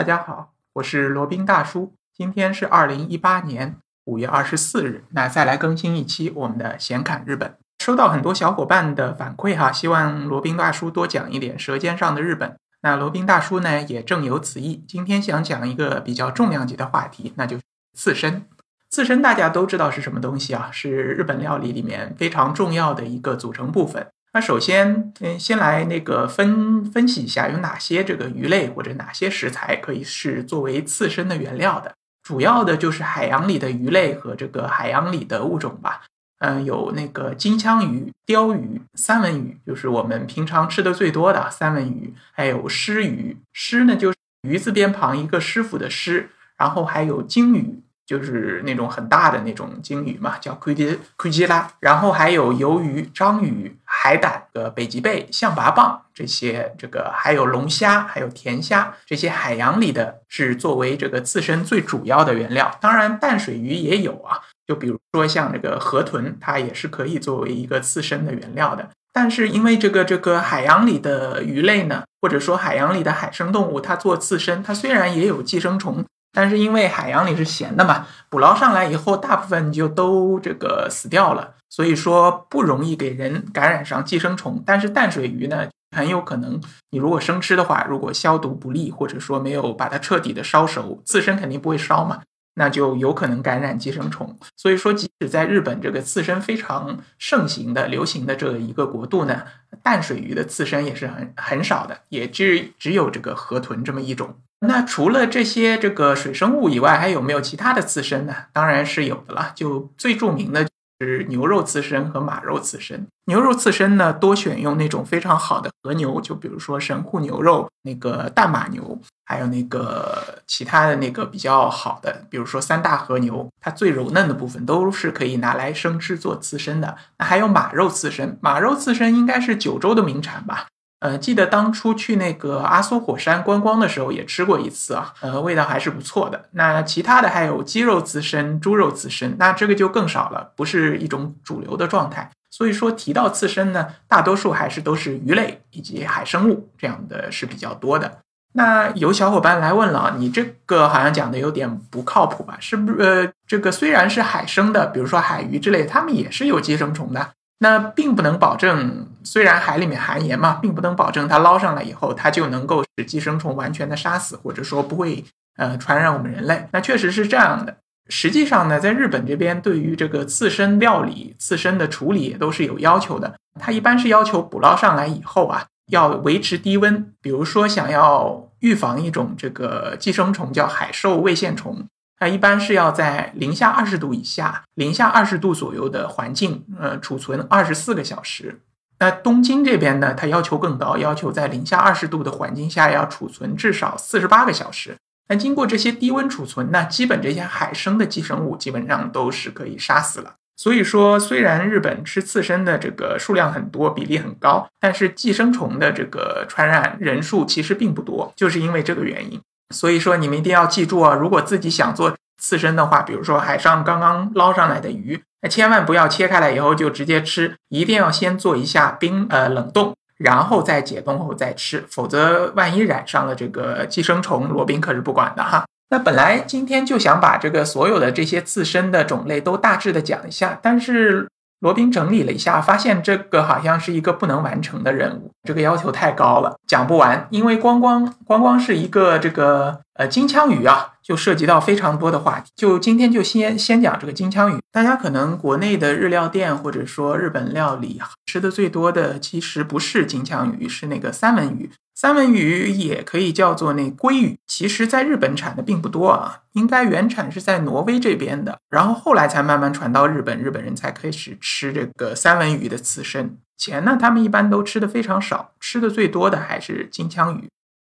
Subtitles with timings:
[0.00, 1.92] 大家好，我是罗宾大叔。
[2.14, 7.54] 今天是二零一八年五月二十四日，那再来更新一期我们的闲侃日本。
[7.84, 12.48] 收到很多小伙伴的反馈哈，希望罗宾大叔多讲一点《舌尖上的日本》。
[12.80, 17.62] 那罗宾大叔呢也正有此意，今天想讲一个比较重量级的话题，那就是
[17.92, 18.46] 刺身。
[18.88, 20.70] 刺身大家都知道是什么东西啊？
[20.72, 24.06] 是日本料理里面非常重要的一个组成部分。
[24.32, 31.92] 那首先，嗯，先来那个分分析一下有哪些这个鱼类或者哪些食材可以是作为刺身的原料的。
[32.22, 36.02] 主要的就是海洋里的鱼类和这个海洋里的物种吧。
[36.38, 42.14] 嗯，有那个金枪鱼、鲷鱼、三文鱼，就是我们平常吃的最多的三文鱼。
[42.30, 46.30] 还有狮鱼，狮呢就是鱼字边旁一个师傅的狮。
[46.56, 47.82] 然后还有鲸鱼。
[48.10, 62.76] 就是那种很大的那种鲸鱼嘛，叫奎迪奎吉拉，然后还有鱿鱼、章鱼、海胆、呃北极贝、象拔蚌这些，这个还有龙虾、还有甜虾这些海洋里的是作为这个刺身最主要的原料。
[62.80, 68.88] 当然淡水鱼也有啊，就比如说像这个河豚，它也是可以作为一个刺身的原料的。
[69.12, 76.04] 但是因为这个这个海洋里的鱼类呢，或者说海洋里的海生动物，它做刺身，它虽然也有寄生虫。
[76.32, 84.62] 但是因为海洋里是咸的嘛，捕捞上来以后，大部分就都这个死掉了，所以说不容易给人感染上寄生虫。
[84.64, 92.22] 但是淡水鱼呢，很有可能你如果生吃的话，如果消毒不力，或者说没有把它彻底的烧熟，刺身肯定不会烧嘛，
[92.54, 94.38] 那就有可能感染寄生虫。
[94.56, 99.42] 所以说，即使在日本这个刺身非常盛行的、流行的这一个国度呢，
[99.82, 104.36] 淡水鱼的刺身也是很很少的，也只只有这个河豚这么一种。
[104.66, 108.34] 那除了这些这个水生物以外，还有没有其他的刺身呢？
[108.52, 109.52] 当然是有的了。
[109.54, 110.66] 就最著名的
[111.00, 113.06] 是牛肉刺身和马肉刺身。
[113.24, 126.96] 牛肉刺身呢，多选用那种非常好的和牛，就比如说神户牛肉、那个淡马牛，还有那个其他的那个比较好的，比如说三大和牛，它最柔嫩的部分都是可以拿来生吃做刺身的。
[127.18, 130.66] 那还有马肉刺身，马肉刺身应该是九州的名产吧？
[131.00, 136.44] 呃，记得当初去那个阿苏火山观光的时候，也吃过一次啊，呃，味道还是不错的。
[136.52, 142.30] 那其他的还有鸡肉刺身、猪肉刺身，那这个就更少了，不是一种主流的状态。
[142.50, 148.18] 所以说提到刺身呢，大多数还是都是鱼类以及海生物这样的是比较多的。
[148.52, 152.58] 那有小伙伴来问了，你这个好像讲的有点不靠谱吧？
[152.60, 152.98] 是不是？
[152.98, 157.30] 呃，这个虽然是海生的，比如说海鱼之类，它们也是有寄生虫的。
[157.62, 165.22] 那并不能保证，虽然海里面含盐嘛，并不能保证它捞上来以后，它就能够使寄生虫完全的杀死，或者说不会
[165.58, 166.66] 呃传染我们人类。
[166.72, 167.76] 那确实是这样的。
[168.08, 173.34] 实际上呢，在日本这边，对于这个刺身料理、刺身的处理也都是有要求的。
[173.60, 177.12] 它一般是要求捕捞上来以后啊，要维持低温。
[177.20, 181.86] 比如说，想要预防一种这个寄生虫叫海兽胃线虫。
[182.20, 188.60] 它一般是要在零下二十度以下、零下二十度左右的环境，呃，储存二十四个小时。
[188.98, 194.94] 那东京这边呢，它要求更高，要求在零下二十度的环境下要储存至少四十八个小时。
[195.30, 200.34] 那经过这些低温储存，那基本这些海生的寄生物基本上都是可以杀死了。
[200.58, 209.40] 所以说，虽然日本吃刺身的这个数量很多，比例很高，但是寄生虫的这个传染人数其实并不多，就是因为这个原因。
[209.74, 211.14] 所以说，你们一定要记住啊！
[211.14, 225.64] 如果自己想做刺身的话，比如说海上刚刚捞上来的鱼，那千万不要切开来以后就直接吃，一定要先做一下冰呃冷冻，然后再解冻后再吃，否则万一染上了这个寄生虫，罗宾可是不管的哈。
[225.90, 231.28] 那本来今天就想把这个所有的这些刺身的种类都大致的讲一下，但是。
[231.60, 237.26] 罗宾整理了一下，发现这个好像是一个不能完成的任务，这个要求太高了，讲不完。
[237.30, 242.50] 因为光光光光是一个这个呃金枪鱼啊，就涉及到非常多的话题。
[242.56, 244.58] 就今天就先先讲这个金枪鱼。
[244.72, 251.70] 大家可能国内的日料店或者说日本料理吃的最多的，其实不是金枪鱼，是那个三文鱼。
[252.00, 263.36] 三文鱼也可以叫做那鲑鱼，其实在日本产的并不多啊，应该原产是在挪威这边的，然后后来才慢慢传到日本，日本人才开始吃这个三文鱼的刺身。
[263.58, 267.50] 前呢，他们一般都吃的非常少，吃的最多的还是金枪鱼。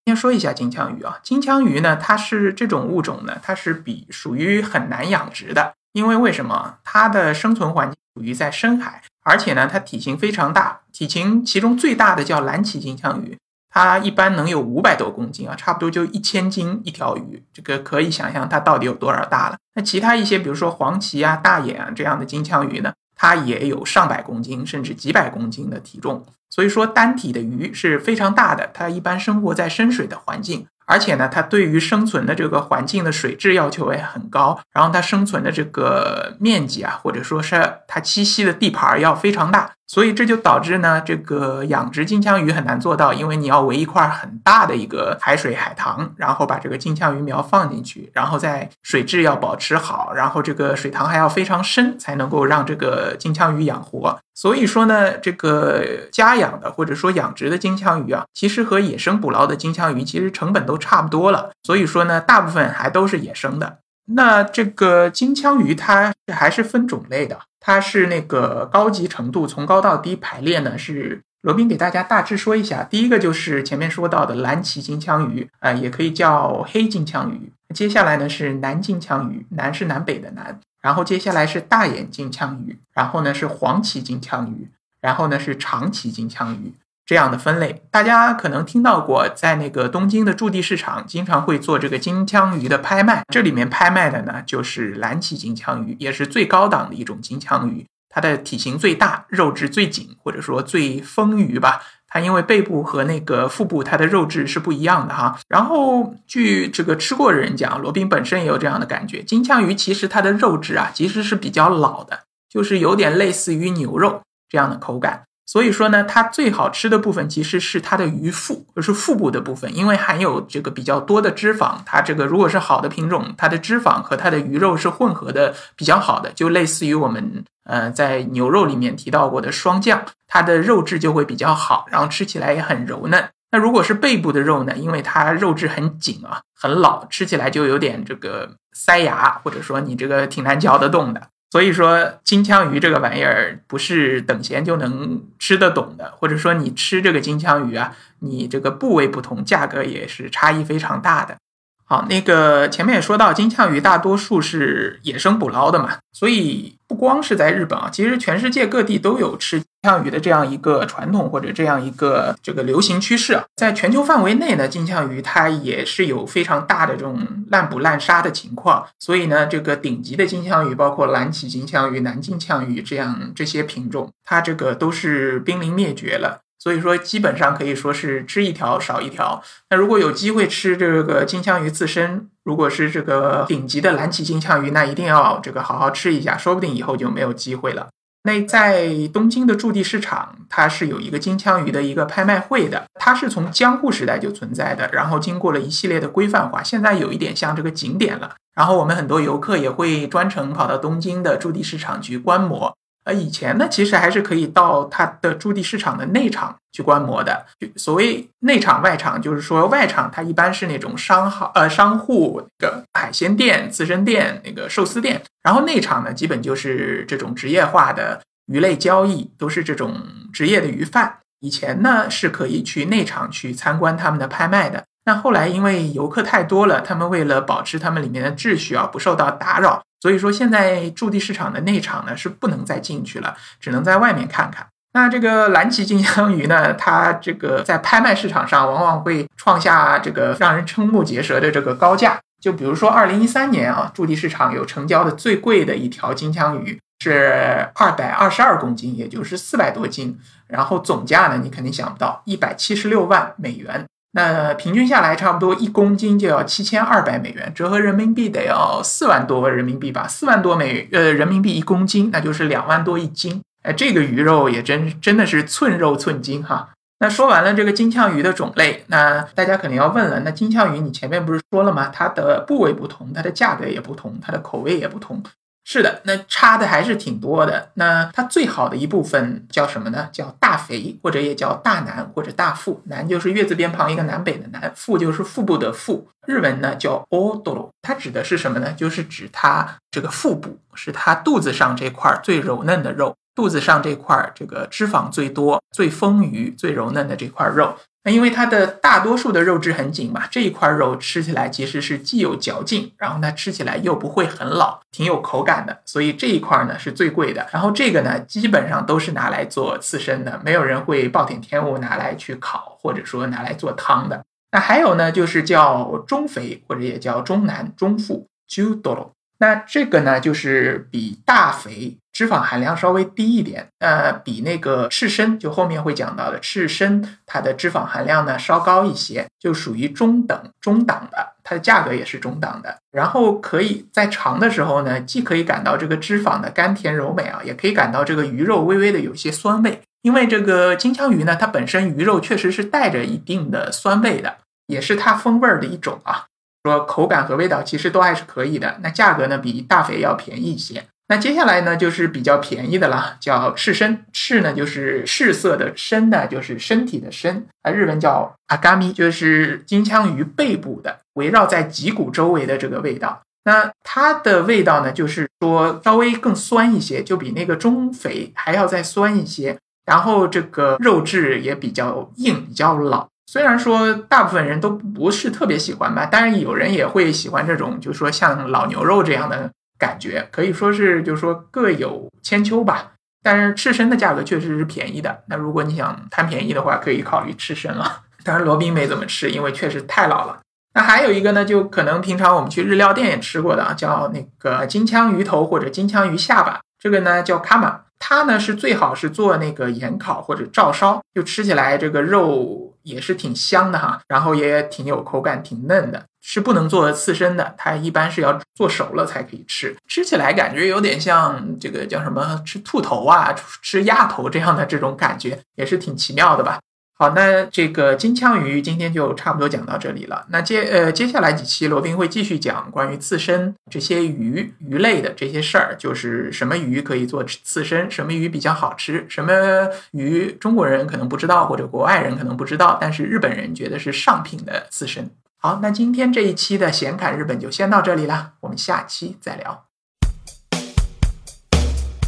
[0.06, 6.78] 先说一下金枪鱼啊，金枪鱼呢，它是这种物种呢，它是比属于很难养殖的，因为为什么？
[6.84, 13.36] 它的生存环境属于在深海，而且呢，它体型非常大，体型其中最大的叫蓝鳍金枪鱼。
[13.76, 19.58] 它一般能有五百多公斤啊，差不多就一千斤一条鱼，这个可以想象它到底有多少大了。
[19.74, 26.26] 那其他一些，比如说黄鳍啊、大眼啊这样的金枪鱼呢，它也有上百公斤甚至几百公斤的体重。
[26.50, 54.20] 所以说单体的鱼是非常大的，它一般生活在深水的环境，而且呢，它对于生存的这个环境的水质要求也很高，然后它生存的这个面积啊，或者说是它栖息的地盘要非常大，所以这就导致呢，这个养殖金枪鱼很难做到，因为你要围一块很大的一个海水海塘，然后把这个金枪鱼苗放进去，然后在水质要保持好，然后这个水塘还要非常深，才能够让这个金枪鱼养活。
[54.34, 61.52] 所以说呢，这个家养的或者说养殖的金枪鱼啊，其实和野生捕捞的金枪鱼其实成本都差不多了。
[61.64, 63.78] 所以说呢，大部分还都是野生的。
[64.06, 72.84] 那这个金枪鱼它还是分种类的，它是那个高级程度从高到低排列呢，是罗宾给大家大致说一下。
[72.84, 77.52] 第一个就是前面说到的蓝鳍金枪鱼，啊，也可以叫黑金枪鱼。
[77.74, 80.60] 接下来呢是南金枪鱼，南是南北的南。
[80.82, 84.70] 然后接下来是大眼金枪鱼，然后呢是黄鳍金枪鱼，
[85.02, 86.74] 然后呢是长鳍金枪鱼
[87.06, 87.84] 这样的分类。
[87.92, 101.82] 大家可能听到过，在那个东京的驻地市场经常会做这个金枪鱼的拍卖，这里面拍卖的呢就是蓝鳍金枪鱼，也是最高档的一种金枪鱼，它的体型最大，肉质最紧，或者说最丰腴吧。
[102.08, 105.38] 它因为背部和那个腹部，它的肉质是不一样的哈。
[105.50, 109.22] 然后据这个吃过的人讲，罗宾本身也有这样的感觉。
[109.22, 115.24] 金枪鱼其实它的肉质啊，其实是比较老的，就是有点类似于牛肉这样的口感。
[115.46, 121.78] 所以说呢，它最好吃的部分其实是它的鱼腹，就是腹部的部分，因为含有这个比较多的脂肪。
[121.86, 127.44] 它这个如果是好的品种，它的脂肪和它的鱼肉是混合的比较好的，就类似于我们。
[127.68, 133.28] 呃，在牛肉里面提到过的霜降，它的肉质就会比较好，然后吃起来也很柔嫩。
[133.50, 134.76] 那如果是背部的肉呢？
[134.76, 141.30] 因为它肉质很紧啊，很老，吃起来就有点这个塞牙，或者说你这个挺难嚼得动的。
[141.56, 151.38] 所以说金枪鱼这个玩意儿不是等闲就能吃得懂的，或者说你吃这个金枪鱼啊，你这个部位不同，价格也是差异非常大的。
[151.86, 163.46] 好，那个前面也说到，金枪鱼大多数是野生捕捞的嘛，所以不光是在日本啊，其实全世界各地都有吃金枪鱼的这样一个传统或者这样一个这个流行趋势啊。
[163.56, 167.22] 在全球范围内呢，金枪鱼它也是有非常大的这种
[167.52, 176.40] 滥捕滥杀的情况，所以呢，这个顶级的金枪鱼，包括蓝鳍金枪鱼、南金枪鱼这样这些品种，它这个都是濒临灭绝了。
[176.58, 179.44] 所以说，基本上可以说是吃一条少一条。
[179.70, 187.90] 那如果有机会吃这个金枪鱼刺身，如果是这个顶级的蓝鳍金枪鱼，那一定要这个好好吃一下，说不定以后就没有机会了。
[188.26, 198.36] 那在东京的驻地市场，它是有一个金枪鱼的一个拍卖会的，它是从江户时代就存在的，然后经过了一系列的规范化，现在有一点像这个景点了。
[198.56, 202.76] 然后我们很多游客也会专程跑到东京的驻地市场去观摩。
[203.04, 207.46] 呃，以前呢，其实还是可以到它的驻地市场的内场去观摩的。
[207.78, 220.02] 所谓内场、外场，就是说外场它一般是那种商号、呃商户、那个海鲜店、刺身店、那个寿司店，然后内场呢，基本就是这种职业化的鱼类交易，都是这种
[220.34, 221.20] 职业的鱼贩。
[221.40, 224.84] 以前呢，是可以去内场去参观他们的拍卖的。
[225.06, 229.82] 那后来因为游客太多了，他们为了保持他们里面的秩序啊，不受到打扰。
[230.02, 234.68] 所以说，现在驻地市场的内场呢是不能再进去了，只能在外面看看。
[234.96, 242.18] 那这个蓝鳍金枪鱼呢，它这个在拍卖市场上往往会创下这个让人瞠目结舌的这个高价。
[242.42, 253.84] 就比如说，二零一三年啊，驻地市场有成交的最贵的一条金枪鱼是二百二十二公斤，也就是四百多斤，然后总价呢，你肯定想不到，一百七十六万美元。
[254.14, 263.42] 那平均下来，差不多一公斤就要七千二百美元，折合人民币得要四万多人民币吧，四万多美呃人民币一公斤，那就是两万多一斤。
[263.66, 266.70] 哎，这个鱼肉也真真的是寸肉寸金哈。
[267.00, 271.90] 那说完了这个金枪鱼的种类，那大家肯定要问了，那金枪鱼你前面不是说了吗？
[271.94, 275.22] 它的部位不同，它的价格也不同，它的口味也不同。
[275.68, 277.72] 是的，那差的还是挺多的。
[277.74, 280.08] 那它最好的一部分叫什么呢？
[280.12, 282.82] 叫大肥，或者也叫大南或者大腹。
[282.86, 286.08] 南就是月字边旁一个南北的南，腹就是腹部的腹。
[286.28, 288.72] 日文呢叫 odoro，它指的是什么呢？
[288.74, 297.76] 就是指它这个腹部是它肚子上这块最柔嫩的肉，肚子上这块这个脂肪最多、最丰腴、最柔嫩的这块肉。
[298.08, 307.48] 那因为它的大多数的肉质很紧嘛，这一块肉吃起来其实是既有嚼劲，然后它吃起来又不会很老，挺有口感的，所以这一块呢是最贵的。
[307.52, 314.24] 然后这个呢基本上都是拿来做刺身的，没有人会暴殄天物拿来去烤，或者说拿来做汤的。
[314.52, 332.78] 那还有呢就是叫中肥或者也叫中南中腹 j u d o 那这个呢，就是比大肥脂肪含量稍微低一点，呃，比那个赤参就后面会讲到的赤参，它的脂肪含量呢稍高一些，就属于中等中档的，它的价格也是中档的。
[332.92, 339.82] 然后可以在尝的时候呢，既可以感到这个脂肪的甘甜柔美啊，也可以感到这个鱼肉微微的有些酸味。
[340.02, 344.38] 因为这个金枪鱼呢，它本身鱼肉确实是带着一定的酸味的，
[344.68, 346.28] 也是它风味儿的一种啊。
[346.66, 350.84] 说口感和味道其实都还是可以的，那价格呢比大肥要便宜一些。
[351.08, 354.04] 那接下来呢就是比较便宜的了，叫赤身。
[354.12, 363.22] 赤呢就是赤色的，身呢就是身体的身，啊，日文叫阿嘎咪，就是金枪鱼背部的，围绕在脊骨周围的这个味道。
[363.44, 369.56] 那它的味道呢，就是说稍微更酸一些，就比那个中肥还要再酸一些。
[369.86, 373.08] 然后这个肉质也比较硬，比较老。
[373.28, 382.92] 虽然说大部分人都不是特别喜欢吧，但是有人也会喜欢这种，就是说像老牛肉这样的感觉，可以说是就是说各有千秋吧。
[383.24, 388.04] 但是赤身的价格确实是便宜的，那如果你想贪便宜的话，可以考虑赤身了。
[388.24, 390.40] 当然罗宾没怎么吃，因为确实太老了。
[390.76, 397.82] 那还有一个呢，就可能平常我们去日料店也吃过的啊，叫那个金枪鱼头或者金枪鱼下巴，这个呢叫卡玛。
[398.00, 416.60] 它呢是最好是做那个盐烤或者照烧，就吃起来这个肉也是挺香的哈，然后也挺有口感，挺嫩的，是不能做刺身的，它一般是要做熟了才可以吃，吃起来感觉有点像这个叫什么吃兔头啊，吃鸭头这样的这种感觉，也是挺奇妙的吧。
[416.98, 420.26] 好，那这个金枪鱼今天就差不多讲到这里了。
[420.30, 435.12] 那接呃接下来几期罗宾会继续讲关于刺身这些鱼鱼类的这些事儿，就是什么鱼可以做刺身，什么鱼比较好吃，什么鱼中国人可能不知道或者国外人可能不知道，但是日本人觉得是上品的刺身。
[435.38, 439.65] 好，那今天这一期的闲侃日本就先到这里了，我们下期再聊。